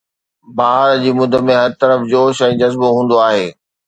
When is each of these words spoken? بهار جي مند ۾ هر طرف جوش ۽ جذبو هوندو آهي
بهار 0.55 0.89
جي 1.03 1.11
مند 1.17 1.35
۾ 1.49 1.53
هر 1.61 1.71
طرف 1.81 1.99
جوش 2.13 2.37
۽ 2.47 2.51
جذبو 2.63 2.87
هوندو 2.95 3.15
آهي 3.27 3.45